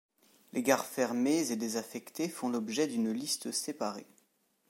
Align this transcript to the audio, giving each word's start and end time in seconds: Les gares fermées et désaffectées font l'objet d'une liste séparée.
Les 0.53 0.63
gares 0.63 0.87
fermées 0.87 1.51
et 1.51 1.55
désaffectées 1.55 2.27
font 2.27 2.49
l'objet 2.49 2.87
d'une 2.87 3.11
liste 3.11 3.51
séparée. 3.51 4.07